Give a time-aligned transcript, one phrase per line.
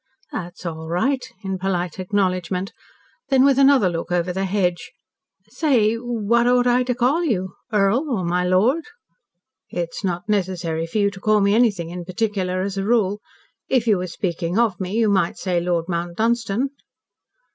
[0.31, 2.73] "That's all right," in polite acknowledgment.
[3.29, 4.91] Then with another look over the hedge,
[5.49, 7.53] "Say what ought I to call you?
[7.71, 8.85] Earl, or my Lord?"
[9.69, 13.21] "It's not necessary for you to call me anything in particular as a rule.
[13.69, 16.71] If you were speaking of me, you might say Lord Mount Dunstan."